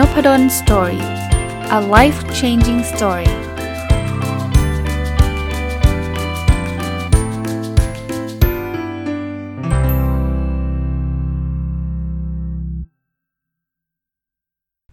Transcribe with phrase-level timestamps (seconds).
[0.00, 1.04] Nopadol Story
[1.78, 3.30] a life changing story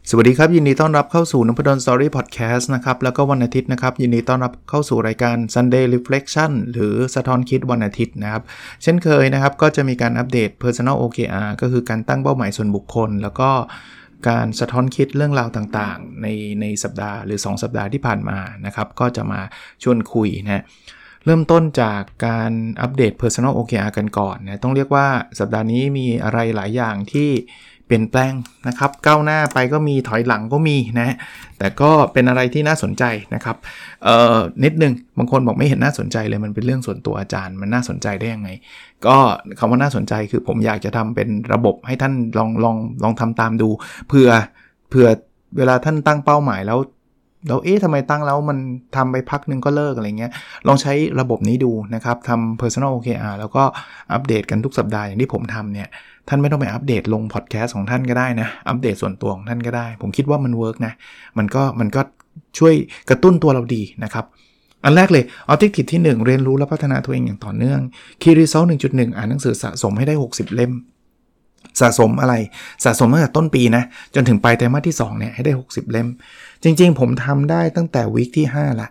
[0.10, 8.44] สวัสดีครับ ยินดีต้อนรับเข้าสู่นพดล Story Podcast นะครับ แล้วก็วันอาทิตย์นะครับ ยินดีต้อนรับเข้าสู่รายการ Sunday Reflection หรือสะท้อนคิดวันอาทิตย์นะครับ
[8.84, 13.50] เช่นเคยนะครับ ก็จะมีการอัปเดต Personal OKR ก็คือการตั้งเป้าหมายส่วนบุคคล แล้วก็
[14.28, 16.28] การสะท้อนคิดเรื่องราวต่างๆ ใน
[16.62, 19.42] ในสัปดาห์หรือ 2 สัปดาห์ที่ผ่านมานะครับ ก็จะมา
[19.84, 20.64] ชวนคุยนะ
[21.26, 25.08] เริ่มต้นจากการอัปเดต Personal OKR กันก่อนนะต้องเรียกว่า
[25.40, 27.30] สัปดาห์นี้มีอะไรหลายอย่างที่
[27.88, 28.34] เปลี่ยนแปลง
[28.68, 31.16] นะครับก้าวหน้าไปก็มีถอยหลังก็มีนะ
[31.58, 33.04] แต่ก็เป็นอะไรที่น่าสนใจ
[33.36, 33.56] นะครับ
[34.04, 38.50] เอ่อนิดนึงบางคนบอกไม่เห็นน่าสนใจเลยมันเป็นเรื่องส่วนตัวอาจารย์มันน่าสนใจได้ยังไง
[39.06, 39.18] ก็
[39.60, 43.70] คำว่าน่าสนใจคือผมอยากจะทำเป็นระบบให้ท่านลองลองลองทำตามดู
[44.08, 44.30] เผื่อ
[44.90, 45.08] เผื่อ
[45.58, 46.80] เวลาท่านตั้งเป้าหมายแล้ว
[47.48, 48.58] แล้วเอ๊ะทำไมตั้งแล้วมัน
[48.96, 50.32] ทำไปพักนึงก็เลิกอะไรเงี้ย
[50.68, 53.64] ลองใช้ระบบนี้ดูนะครับทำ personal OKR แล้วก็
[54.12, 55.88] อัปเดตกันทุกสัปดาห์อย่างที่ผมทำเนี่ย
[56.28, 60.94] ท่านไม่ต้องไปอัปเดตลงพอดแคสต์ของท่านก็ได้นะ อัปเดตส่วนตัวของท่านก็ได้ ผมคิดว่ามัน work นะ
[61.38, 62.02] มันก็มันก็
[62.58, 62.74] ช่วย
[63.10, 64.26] กระตุ้นตัวเราดีนะครับ
[64.84, 67.80] อันแรกเลยออบเจกตีที่ 1 เรียนรู้และพัฒนาตัวเองอย่างต่อเนื่อง
[68.22, 70.74] คีรีเซล1.1อ่านหนังสือสะสมให้ได้ 60 เล่ม
[71.82, 72.34] สะสมอะไร
[72.84, 73.84] สะสมตั้งแต่ต้นปีนะ
[74.16, 76.08] จนถึงปลายไตรมาสที่2เนี่ยให้ได้ 60 เล่ม
[76.64, 78.88] จริง ๆ ผมทำได้ตั้งแต่วีคที่5ละ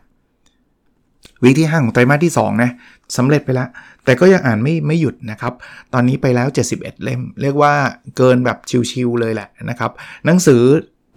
[1.42, 2.70] วีคที่5ของไตรมาสที่2นะ
[3.16, 3.68] สำเร็จไปแล้ว
[4.04, 5.52] แต่ก็ยังอ่านไม่ไม่หยุดนะครับ
[5.94, 7.72] ตอนนี้ไปแล้ว 71 เล่ม เรียกว่า
[8.16, 8.58] เกินแบบ
[8.90, 9.90] ชิวๆเลยแหละนะครับ
[10.26, 10.62] หนังสือ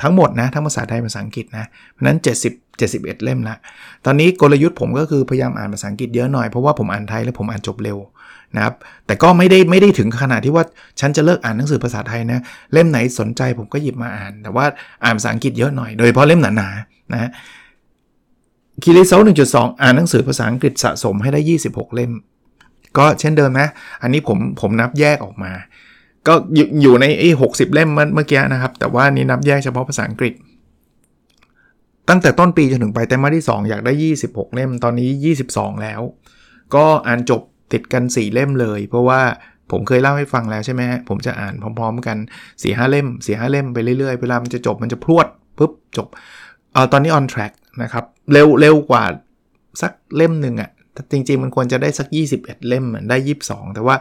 [0.01, 3.55] ทั้งหมดนะ ทั้งภาษาไทยภาษาอังกฤษนะ เพราะนั้น 70 71 เล่มละ
[4.05, 7.97] ตอนนี้กลยุทธ์ผมก็คือพยายามอ่านภาษาอังกฤษเยอะหน่อย เพราะว่าผมอ่านไทยแล้วผมอ่านจบเร็ว
[8.55, 10.65] นะครับ แต่ก็ไม่ได้ไม่ได้ถึงขนาดที่ว่า
[10.99, 12.41] ฉันจะเลิกอ่านหนังสือภาษาไทยนะ
[12.73, 14.65] เล่มไหนสนใจผมก็หยิบมาอ่าน แต่ว่า
[15.03, 17.29] อ่านภาษาอังกฤษเยอะหน่อย โดยเฉพาะเล่มหนาๆนะ
[18.83, 22.11] คีรีเซล1.2 อ่านหนังสือภาษาอังกฤษสะสมให้ได้ 26 เล่ม
[22.97, 23.67] ก็เช่นเดิมนะ
[24.01, 25.51] อันนี้ผมผมนับแยกออกมา
[26.27, 26.33] ก็
[26.81, 30.33] อยู่ในไอ้หกเล่มเมื่อกี้นะครับ แต่ว่านี้นับแยกเฉพาะภาษาอังกฤษ
[32.09, 33.93] ตั้งแต่ต้นปีจนถึงไปแต่มาที่ 2 อยากได้
[34.25, 36.01] 26 เล่ม ตอนนี้ 22 แล้ว
[36.75, 37.41] ก็อ่านจบ
[37.73, 39.21] ติดกัน 4 เล่มเลย เพราะว่า
[39.71, 46.07] ผมเคยเล่าให้ฟังแล้วใช่ไหมผมจะอ่านพร้อม ๆ กัน4ีหเล่ม4ีหเล่มไปเรื่อยๆ เวลามันจะจบมันจะพรวดปุ๊บจบ
[46.73, 47.53] เออตอนนี้ on track
[47.83, 49.03] นะครับ เร็วเร็วกว่า
[49.81, 50.69] สักเล่มหนึ่งอะ
[51.11, 52.07] จริง ๆ มันควรจะได้สัก
[52.37, 53.95] 21 เล่มได้ 22 แต่ว่า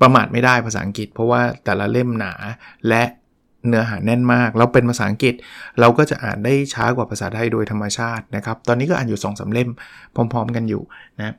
[0.00, 2.32] ประมาทไม่ได้ภาษาอังกฤษ เพราะว่าแต่ละเล่มหนา
[2.88, 3.02] และ
[3.66, 5.34] เนื้อหาแน่นมากเราเป็นภาษาอังกฤษ
[5.80, 9.70] เราก็จะอ่านได้ช้ากว่าภาษาไทยโดยธรรมชาตินะครับ ตอนนี้ก็อ่านอยู่2อสเล่ม
[10.14, 10.82] พร้อม ๆ กันอยู่
[11.18, 11.34] นะ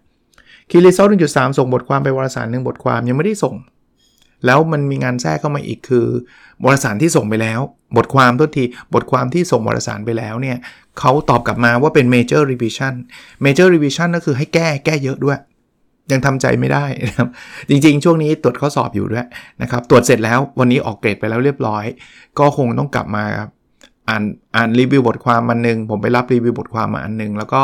[0.69, 3.55] คีรีเซล1.3ส่งบทความไปวารสารหนึ่งบทความยังไม่ได้ส่ง
[4.45, 6.05] แล้วมันมีงานแทรกเข้ามาอีกคือ
[6.63, 7.59] วารสารที่ส่งไปแล้ว
[7.97, 10.57] บทความทุกทีบทความที่ส่งวารสารไปแล้วเนี่ย
[10.99, 12.93] เขาตอบกลับมาว่าเป็น major revision
[13.45, 15.39] major revision ก็คือให้แก้แก้เยอะด้วย
[16.11, 17.27] ยังทำใจไม่ได้นะครับ
[17.69, 19.27] จริงๆ ช่วงนี้ตรวจข้อสอบอยู่ด้วย
[19.61, 21.85] นะครับ ตรวจเสร็จแล้ววันนี้ออกเกรดไปแล้วเรียบร้อย
[22.39, 23.23] ก็คงต้องกลับมา
[24.09, 24.23] อ่าน
[24.55, 27.61] อ่านรีวิวบทความมันหนึ่งผมไปรับรีวิวบทความมาอันนึง แล้วก็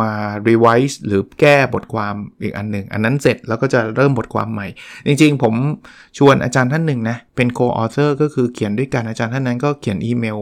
[0.00, 0.12] มา
[0.48, 4.66] revise หรือแก้บทความอีกอันหนึ่ง อันนั้นเสร็จแล้วก็จะเริ่มบทความใหม่
[5.06, 5.54] จริงๆ ผม
[6.18, 10.38] ชวนอาจารย์ท่านหนึ่งนะ เป็น co-author ก็คือเขียนด้วยกันอาจารย์ท่านนั้นก็เขียนอีเมล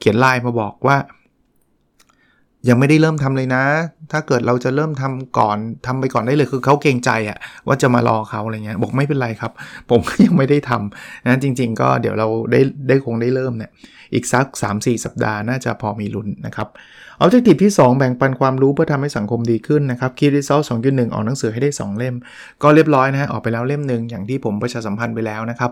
[0.00, 0.96] เขียนไลน์มาบอกว่า
[2.68, 3.64] ยังไม่ได้เริ่มทำเลยนะ
[4.12, 9.52] ถ้าเกิดเราจะเริ่มทำก่อนทำไปก่อนได้เลยคือเขาเกรงใจอะว่าจะมารอเขาอะไรเงี้ยบอกไม่เป็นไรครับ
[9.90, 13.70] ผมก็ยังไม่ได้ทำนะจริง ๆ ก็เดี๋ยวเราได้ได้คงได้เริ่มเนี่ย
[14.14, 14.46] อีกสัก
[14.76, 16.68] 3-4 สัปดาห์น่าจะพอมีลุ้นนะครับ
[17.18, 22.14] เอาเจกตีที่ 2 แบ่งปันความรู้เพื่อทำให้สังคมดีขึ้นนะครับคีรีเซลสองจุดหนึ่งออกหนังสือให้ได้ 2 เล่ม
[22.62, 25.70] ก็เรียบร้อยนะฮะออกไปแล้วเล่มหนึ่งอย่างที่ผมประชาสัมพันธ์ไปแล้วนะครับ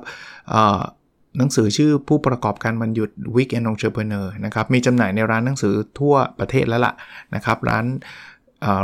[1.38, 6.94] หนังสือชื่อผู้ประกอบการมันหยุด Weekend Entrepreneur นะครับ มีจำหน่ายในร้านหนังสือทั่วประเทศแล้วล่ะ
[7.34, 7.86] นะครับ ร้าน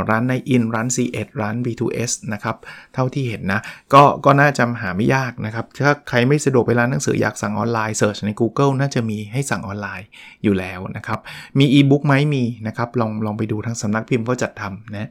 [0.09, 2.55] ร้านในอินร้าน C1 ร้าน B2S นะครับ
[2.93, 3.61] เท่าที่เห็นนะ
[3.93, 10.07] ก็ก็น่าจะหาไม่ยากนะครับ ถ้าใครไม่สะดวกไปร้านหนังสืออยากสั่งออนไลน์เสิร์ชใน Google น่าจะมีให้สั่งออนไลน์
[10.43, 11.19] อยู่แล้วนะครับ
[11.59, 15.09] มีอีบุ๊กไหมมีนะครับ ลองลองไปดูทางสำนักพิมพ์เขาจัดทำนะ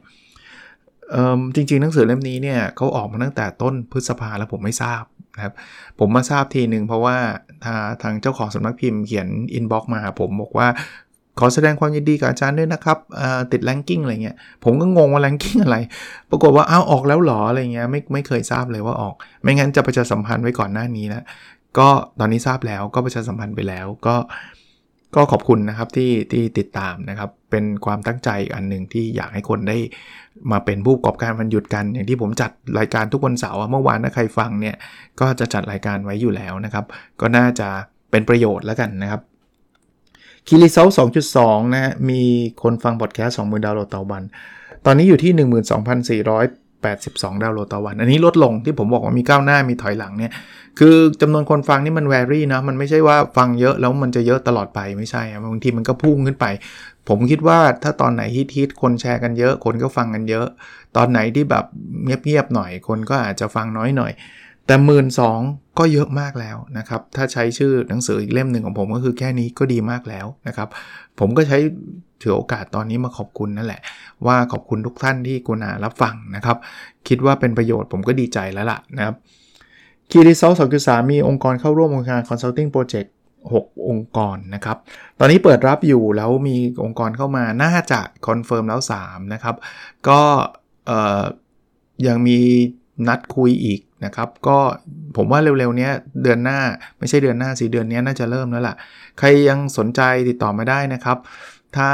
[1.55, 5.03] จริงๆ หนังสือเล่มนี้เนี่ยเขาออกมาตั้งแต่ต้นพฤษภาแล้วผมไม่ทราบ
[5.35, 5.53] นะครับ
[5.99, 7.17] ผมมาทราบทีหนึ่งเพราะว่า
[8.01, 10.67] ทางเจ้าของสำนักพิมพ์เขียน inbox มาผมบอกว่า
[11.39, 12.97] ขอแสดงความยินดีกับอาจารย์ด้วยนะครับ
[13.51, 15.77] ติด ranking อะไรเงี้ย ผมก็งงว่า ranking อะไร
[16.29, 21.23] ปรากฏว่าอ้าวออกแล้วหรออะไรเงี้ยไม่ไม่เคยทราบเลยว่าออก ไม่งั้นจะประชาสัมพันธ์ไว้ก่อนหน้านี้นะ
[21.77, 21.89] ก็
[22.19, 24.15] ตอนนี้ทราบแล้วก็ประชาสัมพันธ์ไปแล้ว ก็
[25.17, 29.77] ก็ขอบคุณนะครับที่ที่ติดตามนะครับ เป็นความตั้งใจอันหนึ่งที่อยากให้คนได้
[30.51, 34.75] มาเป็นผู้ประกอบการวันหยุดกัน อย่างที่ผมจัดรายการทุกวันเสาร์เมื่อวานถ้าใครฟังเนี่ย
[35.19, 36.85] ก็จะจัดรายการไว้อยู่แล้วนะครับ
[37.21, 37.67] ก็น่าจะ
[38.11, 39.21] เป็นประโยชน์แล้วกันนะครับ
[40.47, 40.87] คีรีเซล
[41.31, 42.21] 2.2 นะฮะมี
[42.63, 44.23] คนฟังพอดแคสต์20,000ดาวน์โหลดต่อวัน
[44.85, 45.31] ตอนนี้อยู่ที่
[46.83, 50.31] 82 ดาวน์โหลดต่อวัน อันนี้ลดลงที่ผมบอกว่ามีก้าวหน้ามีถอยหลังเนี่ย
[50.79, 56.45] คือจำนวนคนฟังนี่มัน vary นะ มันไม่ใช่ว่าฟังเยอะแล้วมันจะเยอะตลอดไปไม่ใช่บางทีมันก็พุ่งขึ้นไป
[57.09, 58.21] ผมคิดว่าถ้าตอนไหน
[58.55, 60.45] ฮิตๆคนแชร์กันเยอะ คนก็ฟังกันเยอะ
[60.97, 61.65] ตอนไหนที่แบบ
[62.03, 64.11] เงียบๆหน่อย คนก็อาจจะฟังน้อยหน่อย
[64.65, 65.39] แต่หมื่นสอง
[65.79, 70.67] ก็เยอะมากแล้วนะครับ ถ้าใช้ชื่อหนังสืออีกเล่มหนึ่งของผมก็คือแค่นี้ก็ดีมากแล้วนะครับ
[71.19, 71.57] ผมก็ใช้
[72.21, 73.81] ถือโอกาสตอนนี้มาขอบคุณนั่นแหละ
[74.25, 76.57] ว่าขอบคุณทุกท่านที่กุณารับฟังนะครับ
[77.07, 79.15] คิดว่าเป็นประโยชน์ผมก็ดีใจแล้วล่ะนะครับ
[80.11, 83.09] คีรีเซลสองจุดสามีองค์กรเข้าร่วมโครงการ consulting project
[83.51, 84.77] 6องค์กรนะครับ
[85.19, 89.55] ตอนนี้เปิดรับอยู่แล้วมีองค์กรเข้ามาน่าจะ confirm แล้ว 3 นะครับ
[90.07, 90.21] ก็
[92.07, 92.39] ยังมี
[93.07, 94.57] นัดคุยอีกนะครับ ก็
[95.17, 95.89] ผมว่าเร็วๆนี้
[96.23, 96.59] เดือนหน้า
[96.99, 98.75] ไม่ใช่เดือนหน้าสิเดือนนี้น่าจะเริ่มแล้วล่ะ
[99.19, 101.17] ใครยังสนใจติดต่อมาได้นะครับ
[101.77, 101.89] ถ้า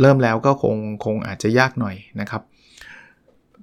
[0.00, 2.42] เริ่มแล้วก็คงคงอาจจะยากหน่อยนะครับ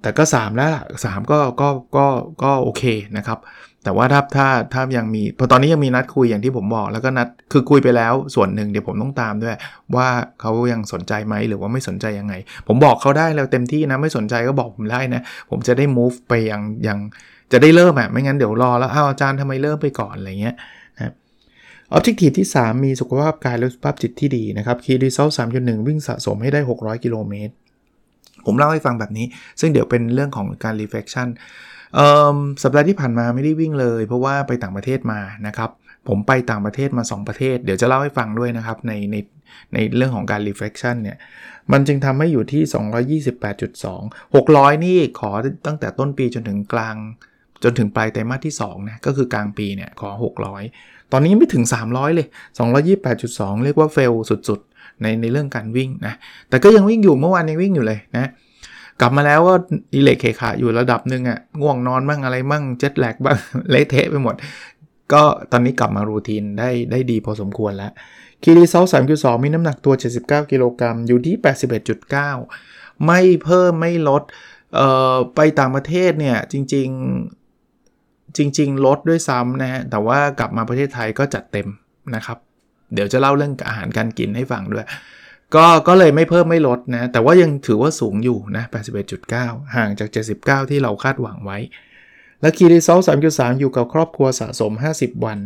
[0.02, 2.06] แต่ก็ 3 แล้วล่ะ3ก็ก็ก็
[2.42, 2.82] ก็โอเค
[3.16, 3.38] นะครับ
[3.84, 9.56] แต่ว่าถ้าถ้าถ้ายังมีพอตอนนี้ยังมีนัดคุยอย่างที่ผมบอก แล้วก็นัดคือคุยไปแล้วส่วนหนึ่งเดี๋ยวผมต้องตามด้วย
[9.96, 10.08] ว่า
[10.40, 12.34] เขายังสนใจไหมหรือว่าไม่สนใจยังไง
[12.68, 16.98] ผมบอกเขาได้แล้วเต็มที่นะไม่สนใจก็บอกผมได้นะผมจะได้ move ไปยังยัง
[17.52, 20.56] จะได้เริ่มอะไม่งั้นเดี๋ยวรอแล้วอ้าวอาจารย์ทำไมเริ่มไปก่อนอะไรเงี้ย
[21.92, 27.52] ออบเจกตีที่ 3 มีสุขภาพกายและสุขภาพจิตที่ดีนะครับคีรีเซลสามจุดหนึ่งวิ่งสะสมให้ได้ 600 กิโลเมตร
[28.46, 29.26] ผมเล่าให้ฟังแบบนี้
[29.60, 31.28] ซึ่งเดี๋ยวเป็นเรื่องของการ reflection
[32.62, 35.70] สัปดาห์ที่ผ่านมาไม่ได้วิ่งเลย เพราะว่าไปต่างประเทศมานะครับ
[36.08, 39.16] ผมไปต่างประเทศมา 2 ประเทศ เดี๋ยวจะเล่าให้ฟังด้วยนะครับ ในใน
[39.74, 41.18] ในเรื่องของการ reflection เนี่ย
[41.72, 45.30] มันจึงทำให้อยู่ที่ 228.2 600 นี่ขอ
[45.66, 46.96] ตั้งแต่ต้นปีจนถึงกลาง
[47.64, 52.26] จนถึงปลายไตรมาสที่2นะ ก็คือกลางปีเนี่ย ขอ 600 ตอนนี้ไม่ถึง 300 เลย
[52.96, 54.12] 228.2 เรียกว่าเฟล
[54.48, 56.14] สุดๆ ในในเรื่องการวิ่งนะ
[56.48, 58.30] แต่ก็ยังวิ่งอยู่เมื่อวานยังวิ่งอยู่เลยนะ
[59.00, 59.54] กลับมาแล้วก็
[59.94, 63.38] อิเล็กเคขาอยู่ระดับหนึ่งอะ่ะ ง่วงนอนบ้างอะไรบ้าง เจ็ตแลกบ้าง
[63.70, 64.34] เละเทะไปหมด
[65.12, 65.22] ก็
[65.52, 67.92] ตอนนี้กลับมารูทีนได้ได้ดีพอสมควรแล้ว
[68.42, 71.36] คีรีเซลสามสองมีน้ำหนักตัว 79 กิโลกรัมอยู่ที่
[72.20, 74.22] 81.9 ไม่เพิ่มไม่ลด
[74.74, 76.88] เอ่อ ไปต่างประเทศเนี่ยจริง
[77.24, 77.37] ๆ
[78.36, 81.68] จริง ๆ ลดด้วยซ้ำนะฮะ แต่ว่ากลับมาประเทศไทยก็จัดเต็ม
[82.14, 82.38] นะครับ
[82.94, 84.86] เดี๋ยวจะเล่าเรื่องอาหารการกินให้ฟังด้วย
[85.54, 88.64] ก็ก็เลยไม่เพิ่มไม่ลดนะ แต่ว่ายังถือว่าสูงอยู่นะ
[89.18, 90.08] 81.9 ห่างจาก
[90.40, 91.58] 79 ที่เราคาดหวังไว้
[92.40, 92.98] และคีรีเซล
[93.30, 95.38] 3.3 อยู่กับครอบครัวสะสม 50 วัน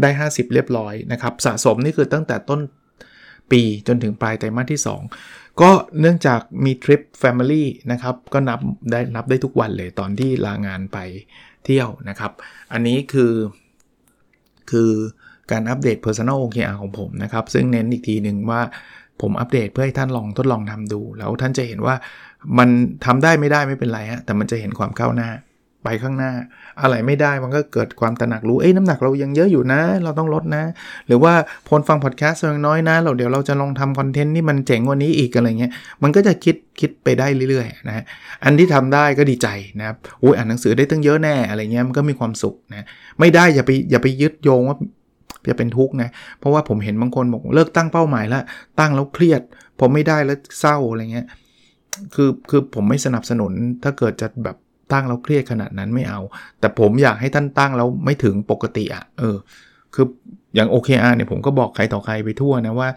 [0.00, 2.60] ได้ 50 เรียบร้อยนะครับ สะสมนี่คือตั้งแต่ต้น
[3.50, 4.80] ปีจนถึงปลายไตรมาสที่
[5.18, 5.70] 2 ก็
[6.00, 8.60] เนื่องจากมีทริป Family นะครับ ก็นับ
[8.90, 10.98] ได้นับได้ทุกวันเลยตอนที่ลางานไป
[11.64, 12.32] เที่ยวนะครับ
[12.72, 13.32] อันนี้คือ
[14.70, 14.90] คือ
[15.50, 18.60] การอัปเดต Personal OKR ของผมนะครับ ซึ่งเน้นอีกทีหนึ่งว่า
[19.20, 21.94] ผมอัปเดตเพื่อให้ท่านลองทดลองทำดู แล้วท่านจะเห็นว่า
[22.58, 22.68] มัน
[23.04, 25.30] ทำได้ไม่ได้ไม่เป็นไรฮะแต่มันจะเห็นความก้าวหน้า
[25.84, 26.32] ไปข้างหน้า
[26.82, 30.64] อะไรไม่ได้มันก็เกิดความตระหนักรู้ เอ้ยน้ำหนักเรายังเยอะอยู่นะ เราต้องลดนะ
[31.06, 31.32] หรือว่า
[31.68, 35.72] พลฟังพอดแคสต์ยังน้อยนะ เราเดี๋ยวเราจะลองทำคอนเทนต์ที่มันเจ๋งกว่านี้อีกอะไรเงี้ย
[36.02, 38.04] มันก็จะคิดคิดไปได้เรื่อยๆนะ
[38.44, 39.48] อันที่ทำได้ก็ดีใจ
[39.78, 42.86] นะครับอุ้ยอ่านหนังสือได้ตั้งเยอะแน่อะไรเงี้ยมันก็มีความสุขนะ
[43.20, 44.76] ไม่ได้อย่าไปอย่าไปยึดโยงว่า
[45.48, 48.42] จะเป็นทุกข์นะ เพราะว่าผมเห็นบางคนบอกเลิกตั้งเป้าหมายแล้ว
[48.78, 49.42] ตั้งแล้วเครียด
[49.80, 51.26] ผมไม่ได้แล้วเศร้าอะไรเงี้ย
[52.14, 54.56] คือคือผมไม่สนับสนุนถ้าเกิดจะแบบ
[54.92, 56.20] ตั้งแล้วเครียดขนาดนั้นไม่เอา
[56.60, 59.36] แต่ผมอยากให้ท่านตั้งแล้วไม่ถึงปกติอะ่ะเออ
[59.94, 60.06] คือ
[60.54, 62.88] อย่าง OKR เนี่ยผมก็บอกใครต่อใครไปทั่วนะว่า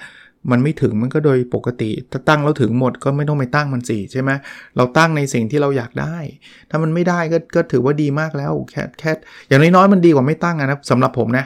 [0.52, 4.32] มันไม่ถึงมันก็โดยปกติ ถ้าตั้งแล้วถึงหมดก็ไม่ต้องไปตั้งมันสิใช่ไหม
[4.78, 6.18] เราตั้งในสิ่งที่เราอยากได้
[6.70, 9.12] ถ้ามันไม่ได้ก็ก็ถือว่าดีมากแล้วแค่แค่
[9.48, 11.46] อย่างน้อยๆมันดีกว่าไม่ตั้งนะสำหรับผมนะ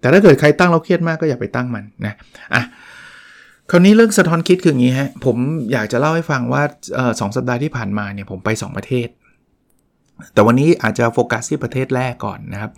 [0.00, 2.14] แต่ถ้าเกิดใครตั้งเราเครียดมากก็อย่าไปตั้งมันนะ
[2.54, 2.62] อะ
[3.70, 5.36] คราวนี้เรื่องสะท้อนคิดคืออย่างนี้ฮะผม
[5.72, 6.62] อยากจะเล่าให้ฟังว่า
[7.20, 9.08] สองสัปดาห์ที่ผ่านมาเนี่ยผมไป 2 ประเทศ
[10.32, 12.72] แต่วันนี้อาจจะโฟกัสที่ประเทศแรกก่อนนะครับ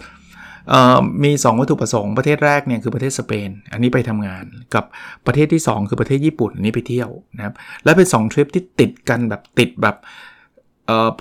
[1.24, 4.84] มี 2 วัตถุประสงค์ประเทศแรกเนี่ยคือประเทศสเปน อันนี้ไปทำงานกับ
[5.26, 9.96] ประเทศที่ 2 คือประเทศญี่ปุ่นอันนี้ไปเที่ยวนะครับและเป็น 2 ทริปที่ติดกันแบบติดแบบ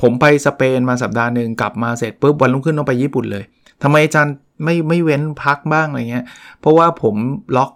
[0.01, 3.43] ผมไปสเปนมาสัปดาห์หนึ่งกลับมาเสร็จปุ๊บวันรุ่งขึ้นต้องไปญี่ปุ่นเลย
[3.83, 6.25] ทำไมอาจารย์ไม่ไม่เว้นพักบ้างอะไรเงี้ย
[6.59, 7.15] เพราะว่าผม
[7.57, 7.71] ล็อก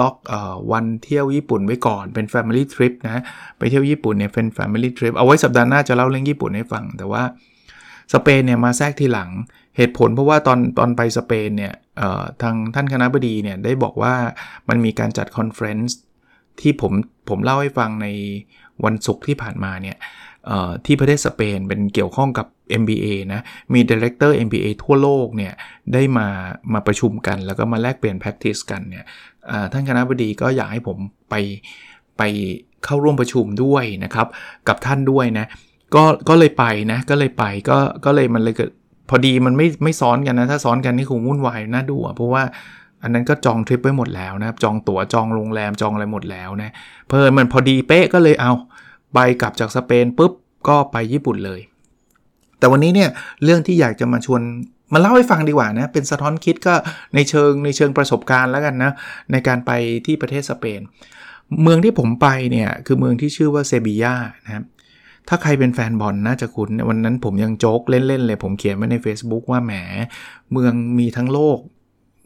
[0.00, 0.34] ล็อกอ
[0.72, 3.22] วันเที่ยวญี่ปุ่นไว้ก่อนเป็น Family Trip นะ
[3.58, 7.22] ไปเที่ยวญี่ปุ่นเนี่ยเป็น Family Trip เอาไว้สัปดาห์หน้าจะเล่าเรื่องญี่ปุ่นให้ฟังแต่ว่า
[8.12, 9.30] สเปนเนี่ยมาแทรกทีหลัง
[9.76, 11.74] เหตุผลเพราะว่าตอนตอนไปสเปนเนี่ย
[12.42, 14.14] ทางท่านคณะบดีเนี่ยได้บอกว่า
[14.68, 15.96] มันมีการจัด conference
[16.60, 16.92] ที่ผม
[17.28, 18.06] ผมเล่าให้ฟังใน
[18.84, 19.96] วันศุกร์ที่ผ่านมาเนี่ย
[20.86, 22.46] ที่ประเทศสเปนเป็นเกี่ยวข้องกับ
[22.80, 23.40] MBA นะ
[23.72, 25.52] มี director MBA ทั่วโลกเนี่ย
[25.92, 26.28] ได้มา
[26.72, 29.04] มาประชุมกัน แล้วก็มาแลกเปลี่ยน practice กันเนี่ย
[29.72, 30.98] ท่านคณะบดีก็อยากให้ผม
[31.30, 31.34] ไป
[32.18, 32.22] ไป
[32.84, 34.26] เข้าร่วมประชุมด้วยนะครับ
[34.68, 35.46] กับท่านด้วยนะ
[35.94, 38.70] ก็ก็เลยไปนะ ก็เลยไปก็ก็เลยมันเลยเกิด
[39.08, 42.42] พอดีมันไม่ไม่ซ้อนกันนะ ถ้าซ้อนกันนี่คงวุ่นวายน่าดูอะเพราะว่า
[43.02, 46.72] อันนั้นก็จองทริปไว้หมดแล้วนะครับ จองตั๋วจองโรงแรมจองอะไรหมดแล้วนะ
[47.08, 48.52] เพอมันพอดีเป๊ะก็เลยเอา
[49.14, 50.32] ไปกลับจากสเปนปุ๊บ
[50.68, 51.60] ก็ไปญี่ปุ่นเลย
[52.58, 53.10] แต่วันนี้เนี่ย
[53.44, 54.42] เรื่องที่อยากจะมาชวน
[54.92, 56.74] มาเล่าให้ฟังดีกว่านะเป็นสะท้อนคิดก็
[57.14, 58.92] ในเชิงในเชิงประสบการณ์แล้วกันนะ
[59.32, 59.70] ในการไป
[60.06, 60.80] ที่ประเทศสเปน
[61.62, 64.64] เมืองที่ผมไปเนี่ยคือเมืองที่ชื่อว่าเซบียานะครับ
[65.28, 69.72] ถ้าใครเป็นแฟนบอลน่าจะคุ้นวันนั้นผมยังโจ๊กเล่นๆเลย ผมเขียนไว้ใน Facebook ว่าแหม
[70.52, 71.58] เมืองมีทั้งโลก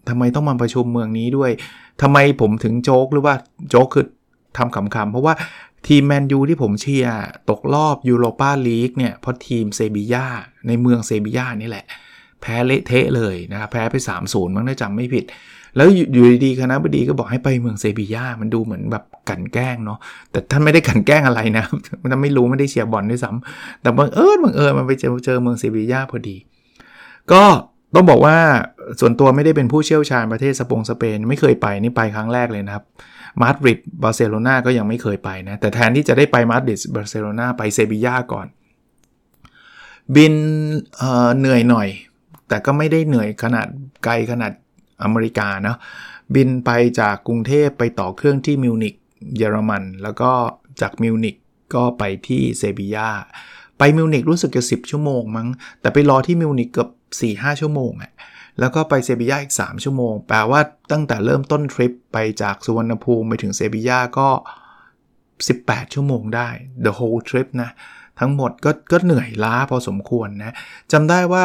[0.09, 1.51] ทำไมต้องมาประชุมเมืองนี้ด้วย
[2.03, 3.35] ทำไมผมถึงโจ๊กหรือว่า
[3.71, 4.07] โจ๊กคือ
[4.57, 5.35] ทำขำๆ เพราะว่า
[5.87, 7.19] ทีมแมนยูที่ผมเชียร์
[7.51, 10.27] ตกรอบยูโรปาลีกเนี่ยเพราะทีมเซบียา
[10.67, 11.85] ในเมืองเซบียานี่แหละ
[12.41, 15.25] แพ้เละเทะเลยนะครับแพ้ไป 3-0มั้งถ้าจำไม่ผิด
[15.79, 19.99] แล้วอยู่ดีๆคณะบดีก็บอกให้ไปเมืองเซบียามันดูเหมือนแบบกันแกล้งเนาะ
[20.31, 21.65] แต่ท่านไม่ได้กันแกล้งอะไรนะ
[22.03, 26.37] มันไม่รู้ไม่ได้เชียร์บอลด้วยซ้ำแต่บังเอิญบังเอิญมันไปเจอเจอเมืองเซบียาพอดี
[27.33, 27.43] ก็
[27.95, 28.37] ต้องบอกว่า
[29.01, 32.85] ส่วนตัวไม่ได้เป็นผู้เชี่ยวชาญประเทศสปงสเปน ไม่เคยไปนี่ไปครั้งแรกเลยนะครับ
[33.41, 38.47] มาดริดบาร์เซโลนาก็ยังไม่เคยไปนะ แต่แทนที่จะได้ไปมาดริดบาร์เซโลนาไปเซบียาก่อน
[40.15, 40.35] บิน
[40.99, 41.89] เเหนื่อยหน่อย
[42.49, 43.67] แต่ก็ไม่ได้เหนื่อยขนาด
[44.05, 44.53] ไกลขนาด
[45.03, 45.77] อเมริกาเนาะ
[46.35, 48.95] บินไปจากกรุงเทพไปต่อเครื่องที่มิวนิก
[49.37, 50.33] เยอรมัน แล้วก็
[50.81, 51.37] จากมิวนิก
[51.75, 53.09] ก็ไปที่เซบียา
[53.79, 55.49] ไปมิวนิกรู้สึกจะ 10 ชั่วโมงมั้ง
[55.81, 56.89] แต่ไปรอที่มิวนิกเกือบ
[57.25, 58.13] 4-5 ชั่วโมงอะ
[58.61, 60.61] แล้วก็ไปเซบียาอีก 3 ชั่วโมง แปลว่า
[60.93, 64.29] ตั้งแต่เริ่มต้นทริปไปจากสุวรรณภูมิไปถึงเซบียาก็
[65.11, 66.49] 18 ชั่วโมงได้
[66.85, 67.71] the whole trip นะ
[68.21, 70.55] ทั้งหมดก็ก็เหนื่อยล้าพอสมควรนะ
[70.93, 71.45] จำได้ว่า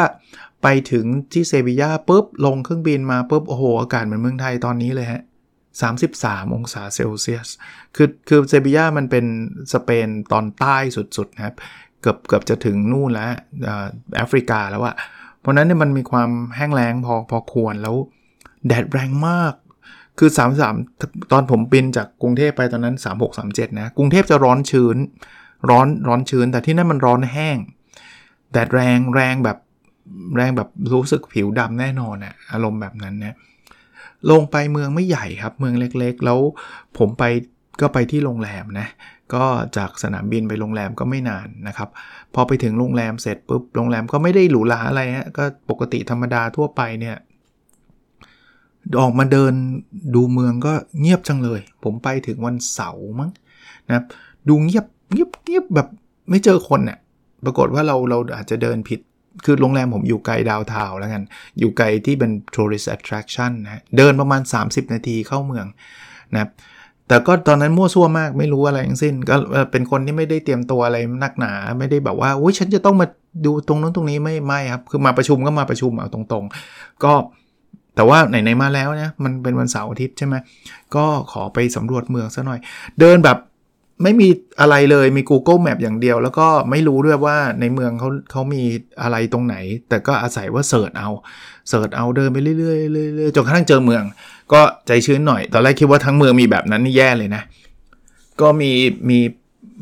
[0.63, 5.21] ไปถึงที่เซบียาปุ๊บลงเครื่องบินมาปุ๊บโอ้โห อากาศเหมือนเมืองไทยตอนนี้เลยฮะ
[5.87, 7.47] 33 องศาเซลเซียส
[7.95, 9.25] คือคือเซบียามันเป็น
[9.73, 10.77] สเปนตอนใต้
[11.17, 11.55] สุดๆนะครับ
[12.01, 13.31] เกือบเกือบจะถึงนู่นแล้ว
[14.15, 14.95] แอฟริกาแล้วอะ
[15.39, 17.95] เพราะนั้นเนี่ยมันมีความแห้งแล้งพอพอควรแล้ว
[18.67, 19.53] แดดแรงมาก
[20.19, 20.29] คือ
[20.79, 22.95] 33 ตอนผมบินจากกรุงเทพไปตอนนั้น
[23.37, 24.97] 3637 นะ กรุงเทพจะร้อนชื้น
[25.69, 27.57] ร้อนร้อนชื้น แต่ที่นั่นมันร้อนแห้ง
[28.51, 29.57] แดดแรงแรงแบบ
[30.35, 33.35] แรงแบบรู้สึกผิวดำแน่นอนอะอารมณ์แบบนั้นนะ
[34.31, 36.39] ลงไปเมืองไม่ใหญ่ครับเมืองเล็กๆ แล้ว
[36.97, 37.23] ผมไป
[37.81, 38.87] ก็ไปที่โรงแรมนะ
[39.33, 39.43] ก็
[39.77, 41.89] จากสนามบินไปโรงแรมก็ไม่นานนะครับ
[42.33, 47.17] พอไปถึงโรงแรมเสร็จปุ๊บโรงแรมก็ไม่ได้หรูหราอะไรฮะก็ปกติธรรมดาทั่วไปเนี่ย
[48.99, 49.53] ออกมาเดิน
[50.15, 53.29] ดูเมืองก็เงียบจังเลย ผมไปถึงวันเสาร์มั้ง
[53.87, 54.03] นะ
[54.47, 55.87] ดูเงียบเงียบเงียบแบบ
[56.29, 56.97] ไม่เจอคนเนี่ย
[57.45, 58.99] ปรากฏว่าเราเราอาจจะเดินผิด
[59.45, 61.23] คือโรงแรมผมอยู่ไกลดาวทาวแล้วกัน
[61.59, 65.65] อยู่ไกลที่เป็น tourist attraction นะเดินประมาณ 30 นาทีเข้าเมือง
[66.33, 66.49] นะครับ
[67.07, 69.35] แต่ก็ตอนนั้นมั่วซั่วมากไม่รู้อะไรทั้งสิ้น ก็
[69.71, 73.07] เป็นคนที่ไม่ได้เตรียมตัวอะไรนักหนาไม่ได้แบบว่าโอ้ยฉันจะต้องมา
[73.45, 77.13] ดูตรงนั้นตรงนี้ไม่ไม่ครับ คือมาประชุมก็มาประชุมเอาตรงๆ ก็
[77.95, 80.35] แต่ว่าไหนๆมาแล้วนะมันเป็นวันเสาร์อาทิตย์ใช่ไหม
[80.95, 82.59] ก็ขอไปสำรวจเมืองซะหน่อย
[82.99, 83.37] เดินแบบ
[84.01, 84.29] ไม่มี
[84.61, 88.63] อะไรเลยมี Google Map อย่างเดียว แล้วก็ไม่รู้ด้วยว่าในเมืองเขาเขามี
[89.01, 89.55] อะไรตรงไหน
[89.89, 91.09] แต่ก็อาศัยว่าเสิร์ชเอา
[91.69, 94.03] เสิร์ชเอาเดินไปเรื่อยๆเรื่อยๆจนกระทั่งเจอเมือง
[94.53, 97.43] ก็ใจชื้นหน่อย ตอนแรกคิดว่าทั้งเมืองมีแบบนั้นนี่แย่เลยนะ
[98.41, 98.71] ก็มี
[99.09, 99.19] มี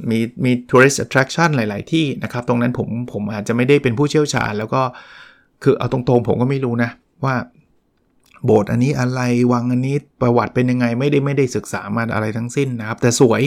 [0.10, 4.82] มีมี tourist attraction หลาย ๆ ที่นะครับ ตรงนั้นผมผมอาจจะไม่ได้เป็นผู้เชี่ยวชาญ แล้วก็
[5.64, 6.90] คือเอาตรงๆผมก็ไม่รู้นะ
[7.24, 7.36] ว่า
[8.46, 9.22] โบสถ์อันนี้อะไร
[9.52, 13.42] วังอันนี้ประวัติเป็นยังไงไม่ได้ไม่ได้ศึกษามาอะไรทั้งสิ้นนะครับ แต่สวย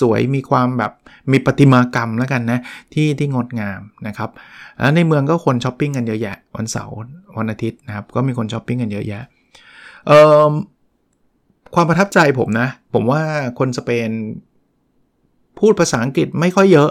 [0.00, 0.92] สวยมีความแบบ
[1.32, 2.58] มีประติมากรรมแล้วกันนะ
[2.94, 4.30] ที่ที่งดงามนะครับ
[4.80, 6.94] แล้วในเมืองก็คนช้อปปิ้งกันเยอะแยะวันเสาร์
[7.38, 9.22] วันอาทิตย์นะครับ ก็มีคนช้อปปิ้งกันเยอะแยะ
[10.06, 10.52] เอ่อ
[11.74, 13.22] ความประทับใจผมนะ ผมว่า
[13.58, 14.10] คนสเปน
[15.58, 16.90] พูดภาษาอังกฤษไม่ค่อยเยอะ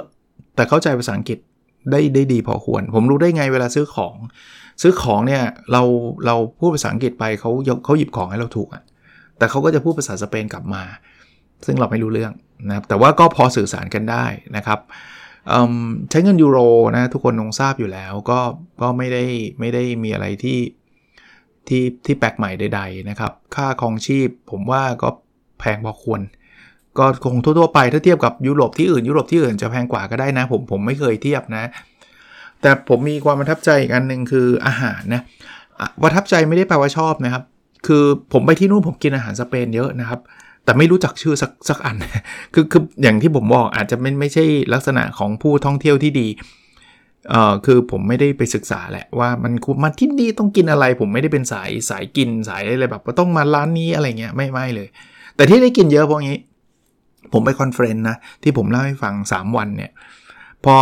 [0.56, 1.40] แต่เข้าใจภาษาอังกฤษ
[1.92, 4.16] ได้ได้ดีพอควร ผมรู้ได้ไงเวลาซื้อของ
[4.82, 5.82] ซื้อของเนี่ยเรา
[6.26, 7.52] เราพูดภาษาอังกฤษไปเขา
[7.86, 8.84] เขาหยิบของให้เราถูกอะ
[9.38, 10.84] แต่เขาก็จะพูดภาษาสเปนกลับมา
[11.66, 12.34] ซึ่งเราไม่รู้เรื่อง
[12.68, 14.26] นะครับแต่ว่าก็พอสื่อสารกันได้
[14.58, 14.80] นะครับ
[16.10, 16.60] ใช้เงินยูโร
[16.96, 18.40] นะทุกคนคงทราบอยู่แล้วก็
[18.82, 19.24] ก็ไม่ได้
[19.60, 20.60] ไม่ได้มีอะไรที่
[21.68, 25.10] ที่ที่แปลกใหม่ใดๆนะครับ ค่าครองชีพผมว่าก็
[25.60, 26.22] แพงพอควร
[26.98, 31.64] ก็คงทั่วๆไปถ้าเทียบกับยุโรปที่อื่นยุโรปที่อื่นจะแพงกว่าก็ได้นะ ผมผมไม่เคยเทียบนะ
[32.66, 35.22] แต่ผมมีความประทับใจอีกอันหนึ่งคืออาหารนะ
[36.04, 37.44] ประทับใจไม่ได้แปลว่าชอบนะครับ
[37.88, 38.04] คือ
[38.34, 40.20] ผมไปที่นู่นผมกินอาหารสเปนเยอะนะครับ
[40.64, 41.96] แต่ไม่รู้จักชื่อสักสักอัน
[42.54, 46.28] คือคืออย่างที่ผมบอกอาจจะไม่ไม่ใช่ลักษณะของผู้ท่องเที่ยวที่ดี
[47.30, 49.54] เอ่อคือผมไม่ได้ไปศึกษาแหละว่ามัน
[49.84, 54.88] มาที่นี่ต้องกินอะไร ผมไม่ได้เป็นสายสายกินสายอะไรแบบว่าต้องมาร้านนี้อะไรเงี้ยไม่ไม่เลย
[55.36, 56.40] แต่ที่ได้กินเยอะเพราะงี้
[57.34, 59.92] ผมไป conference นะที่ผมเล่าให้ฟัง 3 วันเนี่ย
[60.66, 60.76] พอ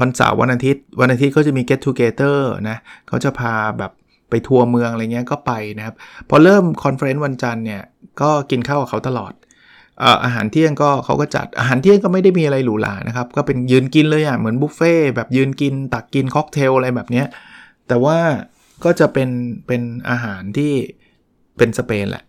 [0.00, 2.76] วันเสาร์วันอาทิตย์ วันอาทิตย์เขาจะมี get together นะ
[3.08, 3.92] เขาจะพาแบบ
[4.30, 5.94] ไปทัวร์เมืองอะไรเงี้ยก็ไปนะครับ
[6.28, 7.82] พอเริ่ม conference วันจันทร์เนี่ย
[8.20, 9.32] ก็กินข้าวกับเขาตลอด
[10.24, 17.26] อาหารเที่ยงก็เขาก็จัดอาหารเที่ยงก็ไม่ได้มีอะไรหรูหรานะครับ ก็เป็นยืนกินเลยอะ่ะเหมือนบุฟเฟ่แบบยืนกิน ตักกินค็อกเทลอะไรแบบเนี้ย
[17.88, 18.18] แต่ว่า
[18.84, 19.28] ก็จะเป็น
[19.66, 20.72] เป็นอาหารที่
[21.56, 22.24] เป็นสเปนแหละ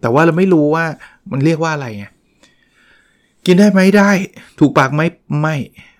[0.00, 0.84] แต่ว่าเราไม่รู้ว่า
[1.32, 2.06] มันเรียกว่าอะไรไง
[3.46, 4.10] กินได้ไหมได้
[4.58, 5.00] ถูกปากไหม
[5.40, 5.56] ไม่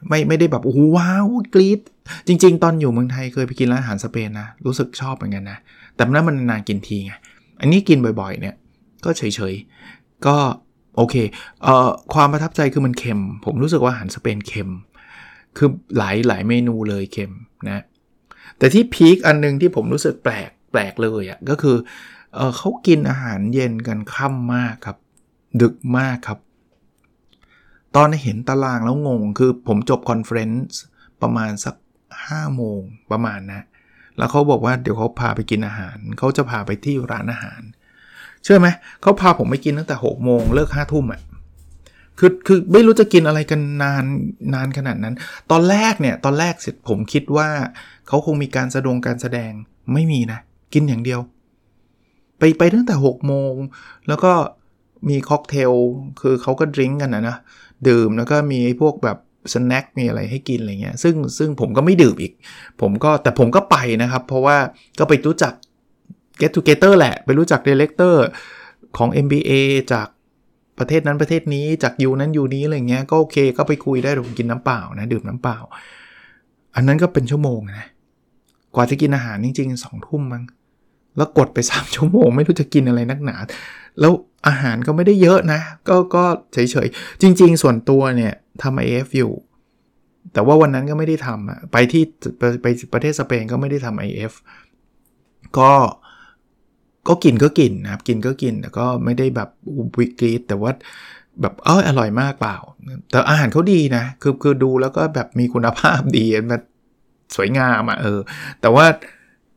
[0.08, 1.80] ไม่ไม่ได้แบบโอ้โหว้าวกรี๊ด
[2.26, 5.58] จริง ๆ ตอนอยู่เมืองไทยเคยไปกินร้านอาหารสเปนนะรู้สึกชอบเหมือนกันนะ
[5.94, 7.12] แต่นั้นมันนานกินทีไง
[7.60, 8.56] อันนี้กินบ่อยๆ เนี่ย
[9.04, 10.36] ก็เฉยๆ ก็
[10.96, 11.14] โอเค
[11.62, 14.70] เอ่อความประทับใจคือมันเค็ม ผมรู้สึกว่าอาหารสเปนเค็ม
[15.56, 15.68] คือ
[15.98, 17.32] หลายหลายเมนูเลยเค็ม
[17.68, 17.84] นะ
[18.58, 21.76] แต่ที่ peak อันนึงที่ผมรู้สึกแปลกแปลกเลยอะ่ะก็คือ
[22.34, 24.96] เออเขากินอาหารเย็นกันค่ำมากครับ
[25.60, 26.38] ดึกมากครับ
[27.96, 30.80] ตอนเห็นตารางแล้วงง คือผมจบ conference
[31.22, 31.74] ประมาณสัก
[32.16, 32.80] 5โมง
[33.10, 33.62] ประมาณนะ
[34.18, 37.62] แล้วเขาบอกว่าเดี๋ยวเขาพาไปกินอาหาร เขาจะพาไปที่ร้านอาหาร
[38.42, 38.68] เชื่อไหม
[39.02, 41.20] เขาพาผมไปกินตั้งแต่6โมงเลิกห้าทุ่มอะ
[42.18, 44.04] คือคือไม่รู้จะกินอะไรกันนาน
[44.54, 45.14] นานขนาดนั้น
[45.50, 47.48] ตอนแรกเนี่ย ตอนแรกเสร็จผมคิดว่า
[48.08, 49.52] เขาคงมีการแสดงการแสดง
[49.92, 50.40] ไม่มีนะ
[50.74, 51.20] กินอย่างเดียว
[52.38, 53.54] ไปไปตั้งแต่6โมง
[54.08, 54.32] แล้วก็
[55.08, 55.72] มีค็อกเทล
[56.20, 57.36] คือเขาก็ดื่มกันนะนะ
[57.88, 59.18] ดื่มแล้วก็มีพวกแบบ
[59.52, 62.32] สแน็คมีอะไรให้กินอะไรเงี้ยซึ่งซึ่งผมก็ไม่ดื่มอีก
[62.80, 64.56] ผมก็แต่ผมก็ไปนะครับ เพราะว่า
[64.98, 65.52] ก็ไปรู้จัก
[66.40, 68.14] get together แหละ ไปรู้จัก director
[68.96, 69.52] ของ MBA
[69.92, 70.08] จาก
[70.78, 75.58] ประเทศนั้นประเทศนี้จากยูนั้นยูนี้อะไรเงี้ยก็โอเคก็ไปคุยได้ผมกินน้ำเปล่านะดื่มน้ำเปล่า
[76.74, 77.88] อันนั้นก็เป็นชั่วโมงนะ
[78.74, 80.44] กว่าจะกินอาหารจริงๆสองทุ่มมั้ง
[81.16, 83.36] แล้วกดไป3ชั่วโมงไม่รู้จะกินอะไรนักหนา
[84.00, 84.12] แล้ว
[84.46, 89.32] อาหารก็ไม่ได้เยอะนะ ก็ก็เฉยๆ จริง ๆ ส่วนตัวเนี่ยทำ IF อยู่
[90.32, 92.02] แต่ว่าวันนั้นก็ไม่ได้ทำอะไปที่
[92.38, 94.32] ไปประเทศสเปนก็ไม่ได้ทำ IF
[95.58, 95.72] ก็
[97.08, 99.48] ก็กินก็กินนะครับ กินก็กินแต่ก็ไม่ได้แบบ
[99.98, 100.72] วิกฤตแต่ว่า
[101.40, 102.56] แบบเอออร่อยมากเปล่า
[103.10, 106.60] แต่อาหารเขาดีนะ คือคือดูแล้วก็แบบมีคุณภาพดีมัน
[107.36, 108.20] สวยงามอะเออ
[108.60, 108.86] แต่ว่า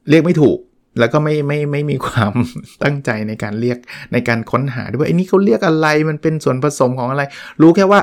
[0.10, 0.58] เรียกไม่ถูก
[1.00, 2.34] แล้วก็ไม่ไม่ไม่มีความ
[2.84, 3.78] ตั้งใจในการเรียก
[4.14, 7.24] ในการค้นหาด้วยว่าไอ้นี่เขาเรียกอะไรมันเป็นส่วนผสมของอะไร
[7.62, 8.00] รู้แค่ว่า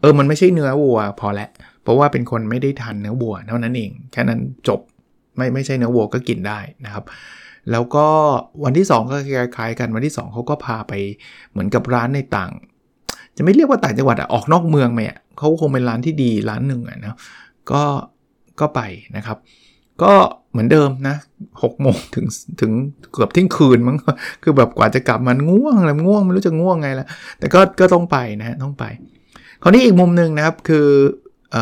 [0.00, 1.48] เออมันไม่ใช่เนื้อวัว พอล้ว
[1.82, 4.80] เพราะว่าเป็นคนไม่ได้ทานเนื้อวัว เท่านั้นเอง แค่นั้นจบ
[5.36, 7.04] ไม่ไม่ใช่เนื้อวัวก็กินได้นะครับ
[7.70, 8.06] แล้วก็
[8.64, 10.92] วันที่ 2 ก็คล้ายๆกันวันที่ 2เขาก็พาไป
[11.50, 12.52] เหมือนกับร้านในต่าง
[13.36, 17.16] จะไม่เรียกว่าต่างจังหวัดอะออกนอกเมืองไหมอะเขาคงเป็นร้านที่ดีร้านหนึ่งอะนะ
[17.72, 17.82] ก็
[18.60, 18.80] ก็ไป
[19.16, 19.38] นะครับ
[20.02, 20.12] ก็
[20.52, 21.16] เหมือนเดิมนะ
[21.50, 22.26] 6โมงถึง
[22.60, 22.72] ถึง
[23.12, 23.96] เกือบเที่ยงคืนมั้ง
[24.42, 27.06] คือแบบกว่าจะกลับมันง่วงเลยง่วงไม่รู้จะง่วงไงละ
[27.38, 28.84] แต่ก็ก็ต้องไปนะต้องไป
[29.62, 30.86] คราวนี้อีกมุมหนึ่งนะครับคือ
[31.54, 31.56] อ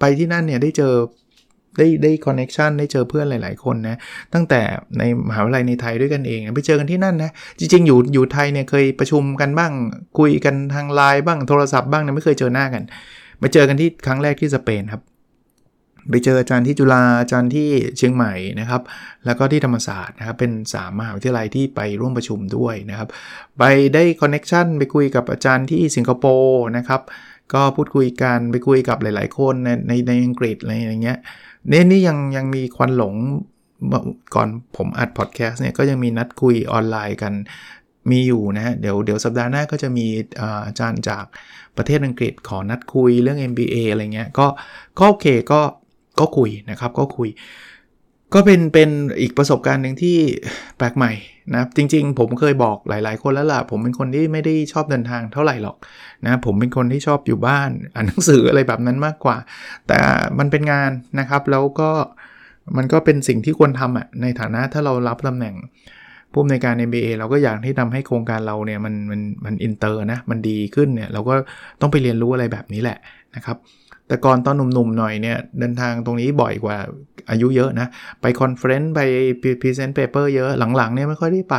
[0.00, 0.94] ไปที่นั่นเนี่ยได้เจอ
[1.78, 3.96] ได้ได้ connection ได้เจอเพื่อนหลาย ๆ คนนะ
[4.34, 4.60] ตั้งแต่
[4.98, 9.72] ในมหาวิทยาลัยในไทยด้วยกันเองไปเจอกันที่นั่นนะจริง ๆ อยู่อยู่ไทยเนี่ยเคยประชุมกันบ้าง
[10.18, 12.82] คุยกันทางไลน์บ้างโทรศัพท์บ้างนะไม่เคยเจอหน้ากัน
[13.42, 15.02] มาเจอกันที่ครั้งแรกที่สเปนครับ
[16.10, 18.82] ไปเจออาจารย์ที่จุฬาอาจารย์ที่เชียงใหม่นะครับ
[19.24, 23.08] แล้วก็ที่ธรรมศาสตร์นะครับ เป็นสามมหาวิทยาลัยที่ไปร่วมประชุมด้วยนะครับ
[23.58, 27.00] ไปได้ connection ไปคุยกับอาจารย์ที่สิงคโปร์นะครับ
[27.54, 31.18] ก็พูดคุยกันไปคุยกับหลาย ๆ คนในในในอังกฤษอะไรอย่างเงี้ย
[31.68, 33.14] เนี่ยนี่ยังยังมีควันหลง
[34.34, 37.32] ก่อนผมอัดพอดแคสต์เนี่ยก็ยังมีนัดคุยออนไลน์กัน
[38.10, 40.06] มีอยู่นะฮะเดี๋ยวเดี๋ยวสัปดาห์หน้าก็จะมี
[40.66, 41.24] อาจารย์จาก
[41.76, 44.46] ประเทศอังกฤษขอนัดคุยเรื่อง MBA อะไรเงี้ยก็
[44.98, 45.60] ก็โอเคก็
[46.20, 47.28] ก็คุยนะครับก็คุย
[48.34, 50.16] ก็เป็นเป็นอีกประสบการณ์หนึ่งที่
[50.78, 51.12] แปลกใหม่
[51.54, 55.76] นะจริง ๆ ผมเคยบอกหลาย ๆ คนแล้วล่ะ ผมเป็นคนที่ไม่ได้ชอบเดินทางเท่าไหร่หรอก
[56.26, 59.36] นะผมเป็นคนที่ชอบอยู่บ้านอ่านหนังสืออะไรแบบนั้นมากกว่า
[59.88, 59.98] แต่
[60.38, 61.90] มันเป็นงานนะครับแล้วก็
[62.76, 65.54] มันก็เป็นสิ่งที่ควรทำอะในฐานะถ้าเรารับตำแหน่ง
[66.32, 71.34] ผู้อำนวยการ MBA เราก็อยากที่ทำให้โครงการเราเนี่ยมันมันมันอินเตอร์นะมันดีขึ้นเนี่ยเราก็
[71.80, 72.98] ต้องไปเรียนรู้อะไรแบบนี้แหละ
[73.36, 73.56] นะครับ
[74.12, 76.76] แต่ก่อนตอนหนุ่มๆหน่อยเนี่ยเดินทางตรงนี้บ่อยกว่า
[77.30, 77.88] อายุเยอะนะ
[78.20, 79.00] ไป conference ไป
[79.60, 81.56] present paper เยอะหลังๆเนี่ยไม่ค่อยได้ไป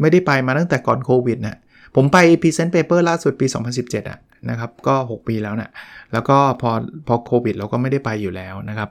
[0.00, 1.56] ไม่ได้ไปมาตั้งแต่ก่อนโควิดนะ
[1.96, 3.46] ผมไป present paper ล่าสุดปี
[3.78, 4.18] 2017อะ
[4.50, 5.70] นะครับก็ 6 ปีแล้วนะ
[6.12, 6.70] แล้วก็พอ
[7.06, 8.90] พอโควิดเราก็ไม่ได้ไปอยู่แล้วนะครับ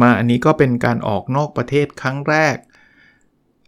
[0.00, 2.56] มาอันนี้ก็เป็นการออกนอกประเทศครั้งแรก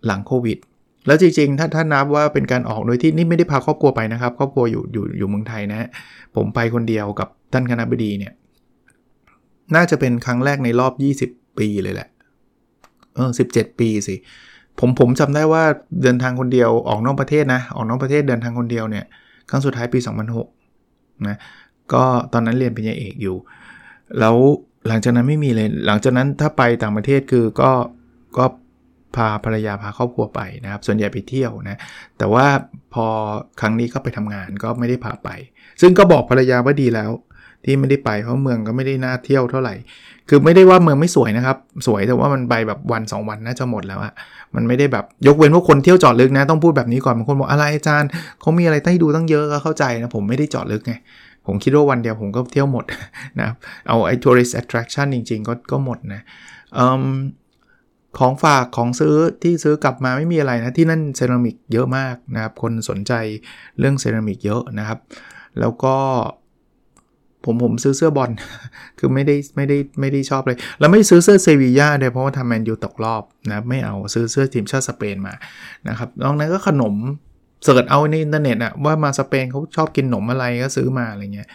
[0.07, 0.59] หลังโควิด
[1.07, 5.89] แล้วจริงๆ ถ้าถ้านับว่าเป็นการออกโดยที่นี่ไม่ได้พาครอบครัวไปนะครับ ครอบครัวอยู่อยู่อยู่เมืองไทยนะ
[6.37, 8.33] ผมไปคนเดียวกับ ท่านคณะบดีเนี่ย
[9.75, 10.93] น่าจะเป็นครั้งแรกในรอบ
[11.37, 12.09] 20 ปีเลยแหละ
[13.15, 14.17] เออ17ปีสิ
[14.79, 15.65] ผมผมจำได้ว่า
[16.03, 19.05] เดินทางคนเดียวออกนอกประเทศนะ ออกนอกประเทศเดินทางคนเดียวเนี่ย
[19.51, 19.99] ครั้งสุดท้ายปี
[20.63, 21.37] 2006 นะ
[21.93, 23.37] ก็ตอนนั้นเรียนปริญญาเอกอยู่
[24.19, 24.37] แล้ว
[24.89, 27.71] หลังจากนั้นไม่มีเลย หลังจากนั้นถ้าไปต่างประเทศคือก็
[28.39, 28.45] ก็
[29.17, 31.77] พาภรรยาพาครอบครัวไปนะครับ ส่วนใหญ่ไปเที่ยวนะ
[32.19, 32.47] แต่ว่า
[32.95, 33.07] พอ
[33.61, 35.29] ครั้งนี้ก็ไปทำงานก็ไม่ได้พาไป
[35.81, 37.11] ซึ่งก็บอกภรรยาว่าดีแล้ว
[37.65, 39.75] ที่ไม่ได้ไปเพราะเมืองก็ไม่ได้น่าเที่ยวเท่าไหร่
[40.29, 44.13] คือไม่ได้ว่าเมืองไม่สวยนะครับ สวยแต่ว่ามันไปแบบวัน 2 วันน่าจะหมดแล้วอะ
[44.55, 48.09] มันไม่ได้แบบยกเว้นว่าคนเที่ยวจอดลึกนะ ต้องพูดแบบนี้ก่อนบางคนบอกอะไรอาจารย์
[48.41, 50.95] เขามีอะไรให้ดูตั้งเยอะก็เข้าใจนะผมไม่ได้จอดลึกไง
[51.47, 52.85] ผมคิดว่าวันเดียวผมก็เที่ยวหมด
[53.41, 53.49] นะ
[53.89, 56.23] เอาไอ้ tourist attraction จริง ๆ ก็ก็หมดนะ
[58.19, 63.13] ของฝากของซื้อที่ซื้อกลับมาไม่มีอะไรนะ ที่นั่นเซรามิกเยอะมากนะครับ คนสนใจ
[63.79, 64.99] เรื่องเซรามิกเยอะนะครับ
[65.61, 65.97] แล้วก็
[67.45, 68.31] ผมผมซื้อเสื้อบอล
[68.99, 75.35] คือไม่ได้ไม่ได้ไม่ได้ชอบเลย แล้วไม่ซื้อเสื้อเซวีย่าเลยเพราะว่าทำแมนยูตกรอบนะไม่เอาซื้อเสื้อทีมชาติสเปนมา
[75.89, 76.95] นะครับนอกนั้นก็ขนม
[77.65, 81.49] search เอาในอินเทอร์เน็ตอะว่ามาสเปนเขาชอบกินขนมอะไรก็ซื้อมาอะไรเงี้ย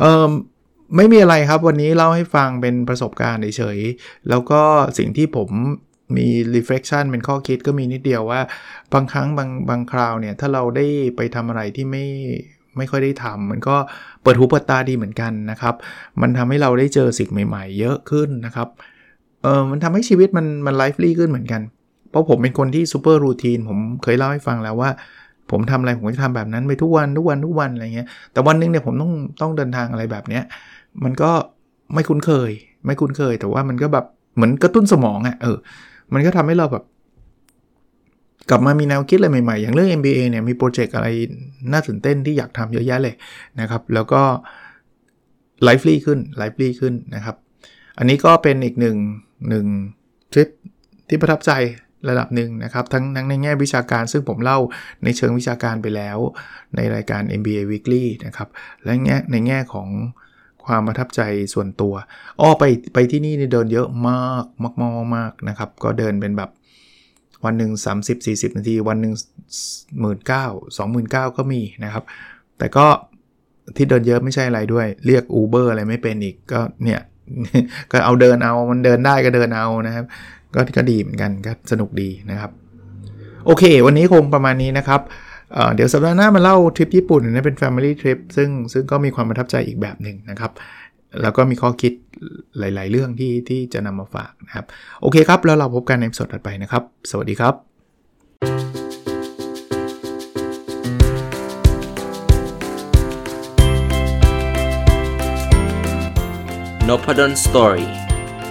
[0.00, 0.26] เออ
[0.96, 4.62] ไม่มีอะไรครับวันนี้เล่าให้ฟังเป็นประสบการณ์เฉยๆแล้วก็
[4.98, 5.50] สิ่งที่ผม
[6.16, 8.40] มี reflection เป็นข้อคิดก็มีนิดเดียวว่า
[8.92, 12.04] บางครั้งบางบางคราวเนี่ย ถ้าเราได้ไปทำอะไรที่ไม่
[12.76, 13.76] ไม่ค่อยได้ทำมันก็
[14.22, 15.74] เปิดหูเปิดตาดีเหมือนกันนะครับ
[16.20, 18.68] มันทำให้เราได้เจอสิ่งใหม่ๆ เยอะขึ้นนะครับ
[19.42, 21.60] เออมันทำให้ชีวิตมันมันไลฟ์ลี่ขึ้นเหมือนกัน
[22.10, 24.90] เพราะผมเป็นคนที่ซูเปอร์รูทีนผมเคยเล่าให้ฟังแล้วว่า
[25.50, 30.44] ผมทำอะไรผมจะทำแบบนั้นไปทุกวันทุกวันทุกวันอะไรเงี้ยแต่วันนึงเนี่ยผมต้องต้องเดินทางอะไรแบบเนี้ย
[31.04, 31.30] มันก็
[31.94, 32.50] ไม่คุ้นเคย
[32.86, 34.04] ไม่คุ้นเคย แต่ว่ามันก็แบบ
[34.36, 35.56] เหมือนกระตุ้นสมองอะ่ะเออ
[36.14, 36.84] มันก็ทำให้เราแบบ
[38.50, 41.08] กลับมามีแนวคิดอะไรใหม่ๆ อย่างเรื่อง MBA เนี่ยมีโปรเจกต์อะไร
[41.72, 43.14] น่าตื่นเต้นที่อยากทำเยอะแยะเลย
[43.60, 44.22] นะครับ แล้วก็
[45.64, 47.36] ไลฟ์ลีขึ้นไลฟ์ลีขึ้นนะครับ
[47.98, 48.96] อันนี้ก็เป็นอีกหนึ่ง
[49.48, 49.66] หนึ่ง
[50.32, 50.48] ทริป
[51.08, 51.52] ที่ประทับใจ
[52.08, 54.58] ระดับหนึ่งนะครับ ทั้งทั้งในแง่วิชาการซึ่งผมเล่า
[55.04, 56.18] ในเชิงวิชาการไปแล้ว
[56.76, 58.48] ในรายการ MBA Weekly นะครับ
[58.84, 59.88] และแง่ในแง่ของ
[60.64, 61.20] ความประทับใจ
[61.54, 61.94] ส่วนตัว
[62.40, 66.50] อ้อไปไปที่นี่เดินเยอะมากมากมากมากนะครับ ก็เดินเป็นแบบ
[67.44, 67.70] วันหนึ่ง
[68.02, 69.14] 30 40 นาที วันหนึ่ง
[70.00, 72.04] หมื่นเก้าสองหมื่นเก้าก็มีนะครับ
[72.58, 72.86] แต่ก็
[73.76, 77.00] ที่เดินเยอะไม่ใช่อะไรด้วย เรียก Uber อะไรไม่เป็นอีกก็เนี่ย
[77.90, 80.04] ก็เอาเดินเอามันเดินได้ก็เดินเอานะครับ
[80.54, 82.50] ก็ก็ดีเหมือนกันก็สนุกดีนะครับ
[83.46, 85.00] โอเค วันนี้คงประมาณนี้นะครับ
[85.74, 90.50] เดี๋ยวสัปดาห์หน้ามาเล่าทริปญี่ปุ่นนะเป็น Family Trip ซึ่งซึ่งก็มีความประทับใจอีกแบบหนึ่งนะครับ
[91.22, 91.92] แล้วก็มีข้อคิด
[92.58, 94.66] หลาย ๆ เรื่องที่ที่จะนำมาฝากนะครับ
[95.00, 97.54] โอเคครับ แล้วเราพบกันในสดถัดไปนะครับ สวัสดีครับ
[106.88, 107.88] n o p a d o n Story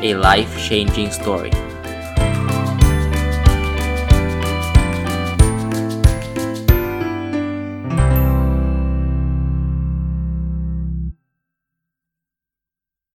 [0.10, 1.69] a life changing story